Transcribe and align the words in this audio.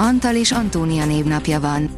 Antal 0.00 0.34
és 0.34 0.52
Antónia 0.52 1.06
névnapja 1.06 1.60
van. 1.60 1.90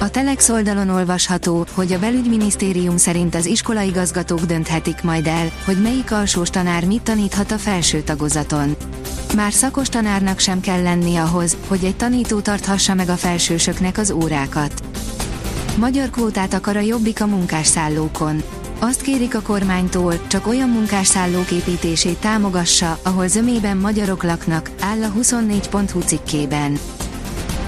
A 0.00 0.10
Telex 0.10 0.48
oldalon 0.48 0.88
olvasható, 0.88 1.66
hogy 1.74 1.92
a 1.92 1.98
belügyminisztérium 1.98 2.96
szerint 2.96 3.34
az 3.34 3.46
iskolaigazgatók 3.46 4.40
dönthetik 4.40 5.02
majd 5.02 5.26
el, 5.26 5.50
hogy 5.64 5.82
melyik 5.82 6.12
alsós 6.12 6.50
tanár 6.50 6.84
mit 6.84 7.02
taníthat 7.02 7.50
a 7.50 7.58
felső 7.58 8.00
tagozaton. 8.00 8.76
Már 9.36 9.52
szakos 9.52 9.88
tanárnak 9.88 10.38
sem 10.38 10.60
kell 10.60 10.82
lenni 10.82 11.16
ahhoz, 11.16 11.56
hogy 11.68 11.84
egy 11.84 11.96
tanító 11.96 12.40
tarthassa 12.40 12.94
meg 12.94 13.08
a 13.08 13.16
felsősöknek 13.16 13.98
az 13.98 14.10
órákat. 14.10 14.82
Magyar 15.78 16.10
kvótát 16.10 16.54
akar 16.54 16.76
a 16.76 16.80
Jobbik 16.80 17.20
a 17.20 17.26
munkásszállókon. 17.26 18.42
Azt 18.78 19.00
kérik 19.00 19.34
a 19.34 19.42
kormánytól, 19.42 20.26
csak 20.26 20.46
olyan 20.46 20.68
munkásszállók 20.68 21.50
építését 21.50 22.18
támogassa, 22.18 22.98
ahol 23.02 23.28
zömében 23.28 23.76
magyarok 23.76 24.22
laknak, 24.22 24.70
áll 24.80 25.02
a 25.02 25.12
24.hu 25.18 26.00
cikkében. 26.00 26.78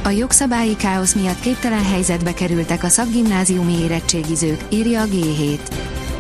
A 0.07 0.11
jogszabályi 0.11 0.77
káosz 0.77 1.15
miatt 1.15 1.41
képtelen 1.41 1.85
helyzetbe 1.85 2.35
kerültek 2.35 2.83
a 2.83 2.89
szakgimnáziumi 2.89 3.79
érettségizők, 3.79 4.65
írja 4.69 5.03
a 5.03 5.05
G7. 5.05 5.59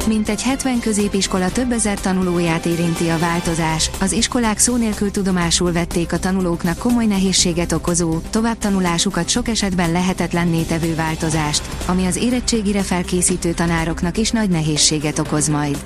Mintegy 0.06 0.42
70 0.42 0.80
középiskola 0.80 1.52
több 1.52 1.72
ezer 1.72 2.00
tanulóját 2.00 2.66
érinti 2.66 3.08
a 3.08 3.19
változás, 3.19 3.91
az 4.00 4.12
iskolák 4.12 4.58
szó 4.58 4.77
nélkül 4.77 5.11
tudomásul 5.11 5.72
vették 5.72 6.12
a 6.12 6.19
tanulóknak 6.19 6.78
komoly 6.78 7.06
nehézséget 7.06 7.72
okozó, 7.72 8.19
továbbtanulásukat 8.30 9.28
sok 9.28 9.48
esetben 9.48 9.92
lehetetlenné 9.92 10.62
tevő 10.62 10.94
változást, 10.94 11.62
ami 11.86 12.06
az 12.06 12.16
érettségire 12.16 12.83
felkészítő 12.83 13.52
tanároknak 13.52 14.18
is 14.18 14.30
nagy 14.30 14.50
nehézséget 14.50 15.18
okoz 15.18 15.48
majd. 15.48 15.78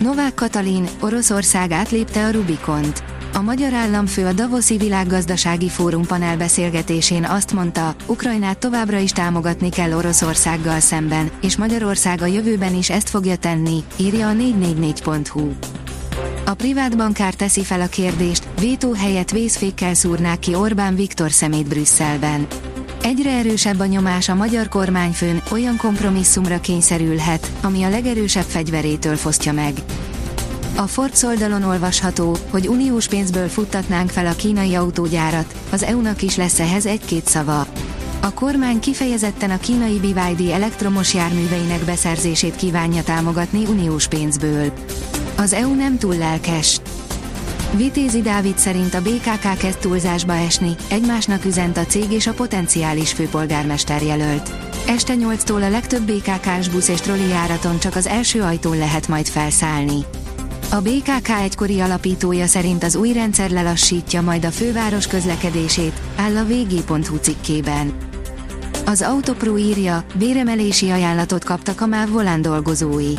Novák 0.00 0.34
Katalin, 0.34 0.88
Oroszország 1.00 1.72
átlépte 1.72 2.24
a 2.24 2.30
Rubikont. 2.30 3.11
A 3.34 3.42
magyar 3.42 3.72
államfő 3.72 4.26
a 4.26 4.32
Davoszi 4.32 4.76
Világgazdasági 4.76 5.68
Fórum 5.68 6.06
panel 6.06 6.36
beszélgetésén 6.36 7.24
azt 7.24 7.52
mondta, 7.52 7.94
Ukrajnát 8.06 8.58
továbbra 8.58 8.98
is 8.98 9.12
támogatni 9.12 9.68
kell 9.68 9.92
Oroszországgal 9.92 10.80
szemben, 10.80 11.30
és 11.42 11.56
Magyarország 11.56 12.22
a 12.22 12.26
jövőben 12.26 12.74
is 12.74 12.90
ezt 12.90 13.08
fogja 13.08 13.36
tenni, 13.36 13.84
írja 13.96 14.28
a 14.28 14.32
444.hu. 14.32 15.50
A 16.44 16.54
privát 16.54 16.96
bankár 16.96 17.34
teszi 17.34 17.64
fel 17.64 17.80
a 17.80 17.86
kérdést, 17.86 18.48
vétó 18.60 18.92
helyett 18.92 19.30
vészfékkel 19.30 19.94
szúrnák 19.94 20.38
ki 20.38 20.54
Orbán 20.54 20.94
Viktor 20.94 21.30
szemét 21.30 21.68
Brüsszelben. 21.68 22.46
Egyre 23.02 23.30
erősebb 23.30 23.80
a 23.80 23.86
nyomás 23.86 24.28
a 24.28 24.34
magyar 24.34 24.68
kormányfőn, 24.68 25.42
olyan 25.50 25.76
kompromisszumra 25.76 26.60
kényszerülhet, 26.60 27.50
ami 27.62 27.82
a 27.82 27.88
legerősebb 27.88 28.46
fegyverétől 28.46 29.16
fosztja 29.16 29.52
meg. 29.52 29.74
A 30.76 30.86
Ford 30.86 31.16
oldalon 31.22 31.62
olvasható, 31.62 32.36
hogy 32.50 32.68
uniós 32.68 33.08
pénzből 33.08 33.48
futtatnánk 33.48 34.10
fel 34.10 34.26
a 34.26 34.34
kínai 34.34 34.74
autógyárat, 34.74 35.54
az 35.70 35.82
EU-nak 35.82 36.22
is 36.22 36.36
lesz 36.36 36.60
ehhez 36.60 36.86
egy-két 36.86 37.26
szava. 37.26 37.66
A 38.20 38.32
kormány 38.32 38.80
kifejezetten 38.80 39.50
a 39.50 39.58
kínai 39.58 39.98
BYD 39.98 40.50
elektromos 40.50 41.14
járműveinek 41.14 41.84
beszerzését 41.84 42.56
kívánja 42.56 43.02
támogatni 43.02 43.64
uniós 43.64 44.08
pénzből. 44.08 44.72
Az 45.36 45.52
EU 45.52 45.74
nem 45.74 45.98
túl 45.98 46.16
lelkes. 46.16 46.80
Vitézi 47.76 48.20
Dávid 48.20 48.58
szerint 48.58 48.94
a 48.94 49.02
BKK 49.02 49.56
kezd 49.58 49.78
túlzásba 49.78 50.32
esni, 50.32 50.74
egymásnak 50.90 51.44
üzent 51.44 51.76
a 51.76 51.84
cég 51.84 52.10
és 52.10 52.26
a 52.26 52.32
potenciális 52.32 53.12
főpolgármester 53.12 54.02
jelölt. 54.02 54.50
Este 54.86 55.14
8-tól 55.16 55.62
a 55.62 55.68
legtöbb 55.68 56.02
BKK-s 56.02 56.68
busz 56.68 56.88
és 56.88 57.00
troli 57.00 57.28
járaton 57.28 57.78
csak 57.78 57.96
az 57.96 58.06
első 58.06 58.42
ajtón 58.42 58.78
lehet 58.78 59.08
majd 59.08 59.26
felszállni. 59.26 60.04
A 60.72 60.80
BKK 60.80 61.28
egykori 61.28 61.80
alapítója 61.80 62.46
szerint 62.46 62.84
az 62.84 62.94
új 62.94 63.12
rendszer 63.12 63.50
lelassítja 63.50 64.22
majd 64.22 64.44
a 64.44 64.50
főváros 64.50 65.06
közlekedését, 65.06 66.00
áll 66.16 66.36
a 66.36 66.44
vg.hu 66.44 67.16
cikkében. 67.16 67.92
Az 68.86 69.02
Autopro 69.02 69.56
írja, 69.56 70.04
béremelési 70.14 70.90
ajánlatot 70.90 71.44
kaptak 71.44 71.80
a 71.80 71.86
MÁV 71.86 72.08
volán 72.08 72.42
dolgozói. 72.42 73.12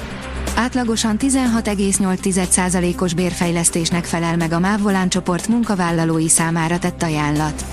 Átlagosan 0.56 1.18
16,8%-os 1.20 3.14
bérfejlesztésnek 3.14 4.06
felel 4.06 4.38
meg 4.38 4.52
a 4.52 4.60
MÁV 4.60 4.82
volán 4.82 5.10
csoport 5.10 5.48
munkavállalói 5.48 6.30
számára 6.30 6.80
tett 6.80 7.04
ajánlat. 7.04 7.66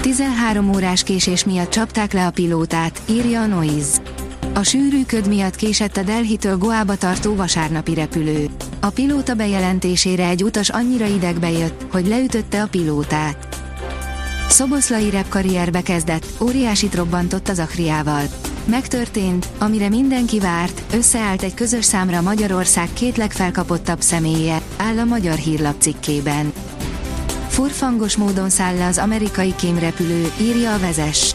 13 0.00 0.74
órás 0.74 1.02
késés 1.02 1.44
miatt 1.44 1.70
csapták 1.70 2.12
le 2.12 2.26
a 2.26 2.30
pilótát, 2.30 3.00
írja 3.08 3.40
a 3.40 3.46
Noise. 3.46 4.00
A 4.56 4.62
sűrű 4.62 5.04
köd 5.04 5.28
miatt 5.28 5.56
késett 5.56 5.96
a 5.96 6.02
Delhi-től 6.02 6.56
Goába 6.56 6.96
tartó 6.96 7.34
vasárnapi 7.34 7.94
repülő. 7.94 8.46
A 8.80 8.90
pilóta 8.90 9.34
bejelentésére 9.34 10.28
egy 10.28 10.44
utas 10.44 10.68
annyira 10.68 11.06
idegbe 11.06 11.50
jött, 11.50 11.86
hogy 11.90 12.06
leütötte 12.06 12.62
a 12.62 12.66
pilótát. 12.66 13.62
Szoboszlai 14.48 15.10
repkarrierbe 15.10 15.82
kezdett, 15.82 16.26
óriásit 16.40 16.94
robbantott 16.94 17.48
az 17.48 17.58
Akriával. 17.58 18.22
Megtörtént, 18.64 19.48
amire 19.58 19.88
mindenki 19.88 20.40
várt, 20.40 20.82
összeállt 20.94 21.42
egy 21.42 21.54
közös 21.54 21.84
számra 21.84 22.20
Magyarország 22.20 22.88
két 22.92 23.16
legfelkapottabb 23.16 24.00
személye, 24.00 24.60
áll 24.76 24.98
a 24.98 25.04
Magyar 25.04 25.36
Hírlap 25.36 25.74
cikkében. 25.78 26.52
Furfangos 27.48 28.16
módon 28.16 28.50
száll 28.50 28.76
le 28.76 28.86
az 28.86 28.98
amerikai 28.98 29.54
kémrepülő, 29.56 30.32
írja 30.40 30.74
a 30.74 30.78
vezes. 30.78 31.34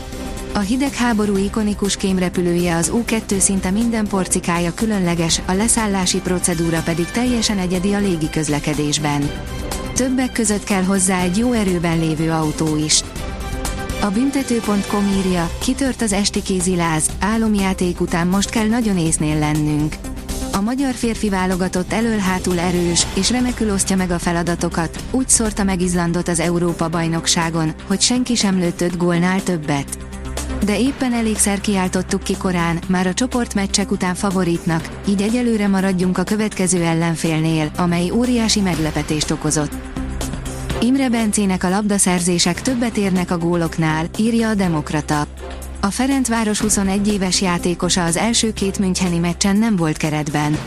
A 0.54 0.60
hidegháború 0.60 1.38
ikonikus 1.38 1.96
kémrepülője 1.98 2.76
az 2.76 2.90
U-2 2.90 3.38
szinte 3.38 3.72
minden 3.72 4.08
porcikája 4.08 4.74
különleges, 4.74 5.42
a 5.46 5.52
leszállási 5.52 6.20
procedúra 6.20 6.82
pedig 6.82 7.06
teljesen 7.06 7.58
egyedi 7.58 7.94
a 7.94 8.00
légi 8.00 8.30
közlekedésben. 8.30 9.32
Többek 9.94 10.32
között 10.32 10.64
kell 10.64 10.84
hozzá 10.84 11.22
egy 11.22 11.38
jó 11.38 11.52
erőben 11.52 12.00
lévő 12.00 12.32
autó 12.32 12.78
is. 12.78 13.04
A 14.02 14.10
büntető.com 14.10 15.08
írja, 15.18 15.50
kitört 15.62 16.02
az 16.02 16.14
esti 16.14 16.42
kéziláz, 16.42 17.10
álomjáték 17.20 18.02
után 18.02 18.28
most 18.28 18.50
kell 18.50 18.68
nagyon 18.68 18.98
észnél 18.98 19.40
lennünk. 19.40 19.96
A 20.54 20.62
magyar 20.62 20.94
férfi 20.94 21.30
válogatott 21.30 21.94
elől-hátul 21.94 22.60
erős, 22.60 23.06
és 23.16 23.31
remekül 23.31 23.72
osztja 23.72 23.96
meg 23.96 24.12
a 24.12 24.20
feladatokat, 24.20 25.04
úgy 25.12 25.30
szórta 25.30 25.64
meg 25.64 25.81
Izlandot 25.81 26.28
az 26.28 26.40
Európa-bajnokságon, 26.40 27.74
hogy 27.88 28.02
senki 28.02 28.36
sem 28.36 28.60
lőtt 28.60 28.81
öt 28.81 28.98
gólnál 28.98 29.44
többet 29.44 30.09
de 30.66 30.80
éppen 30.80 31.14
elégszer 31.14 31.62
kiáltottuk 31.62 32.24
ki 32.24 32.38
korán, 32.38 32.80
már 32.88 33.08
a 33.08 33.14
csoportmeccsek 33.14 33.92
után 33.92 34.16
favoritnak, 34.16 34.90
így 35.08 35.22
egyelőre 35.22 35.68
maradjunk 35.68 36.18
a 36.18 36.24
következő 36.24 36.84
ellenfélnél, 36.84 37.72
amely 37.78 38.12
óriási 38.12 38.62
meglepetést 38.62 39.31
okozott. 39.31 39.72
Imre 40.81 41.09
Bencének 41.09 41.64
a 41.64 41.69
labdaszerzések 41.69 42.62
többet 42.62 42.98
érnek 42.98 43.31
a 43.31 43.38
góloknál, 43.38 44.06
írja 44.18 44.50
a 44.50 44.56
Demokrata. 44.56 45.28
A 45.81 45.88
Ferencváros 45.88 46.59
21 46.59 47.08
éves 47.08 47.42
játékosa 47.42 48.03
az 48.03 48.18
első 48.18 48.53
két 48.53 48.80
Müncheni 48.80 49.18
meccsen 49.18 49.56
nem 49.56 49.75
volt 49.75 49.98
keretben. 49.98 50.58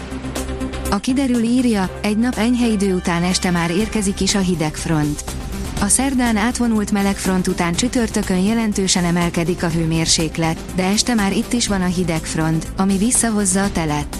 A 0.91 0.97
kiderül 0.97 1.43
írja, 1.43 1.99
egy 2.03 2.19
nap 2.19 2.35
enyhe 2.35 2.67
idő 2.67 2.95
után 2.95 3.23
este 3.23 3.51
már 3.51 3.71
érkezik 3.71 4.21
is 4.21 4.35
a 4.35 4.39
hidegfront. 4.39 5.42
A 5.83 5.89
szerdán 5.89 6.37
átvonult 6.37 6.91
melegfront 6.93 7.49
után 7.49 7.75
csütörtökön 7.75 8.39
jelentősen 8.39 9.05
emelkedik 9.05 9.63
a 9.63 9.69
hőmérséklet, 9.69 10.59
de 10.75 10.85
este 10.85 11.15
már 11.15 11.33
itt 11.33 11.53
is 11.53 11.69
van 11.69 11.83
a 11.83 11.87
hidegfront, 11.87 12.67
ami 12.77 12.97
visszahozza 12.97 13.63
a 13.63 13.73
telet. 13.73 14.17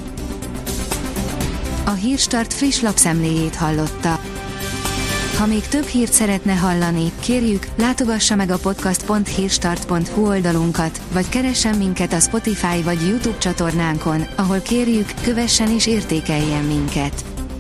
A 1.85 1.91
Hírstart 1.91 2.53
friss 2.53 2.81
lapszemléjét 2.81 3.55
hallotta. 3.55 4.21
Ha 5.39 5.47
még 5.47 5.67
több 5.67 5.87
hírt 5.87 6.13
szeretne 6.13 6.53
hallani, 6.53 7.13
kérjük, 7.21 7.67
látogassa 7.77 8.35
meg 8.35 8.51
a 8.51 8.59
podcast.hírstart.hu 8.59 10.27
oldalunkat, 10.27 11.01
vagy 11.13 11.29
keressen 11.29 11.77
minket 11.77 12.13
a 12.13 12.21
Spotify 12.21 12.83
vagy 12.85 13.09
YouTube 13.09 13.39
csatornánkon, 13.39 14.27
ahol 14.37 14.61
kérjük, 14.61 15.11
kövessen 15.23 15.71
és 15.71 15.87
értékeljen 15.87 16.65
minket. 16.65 17.32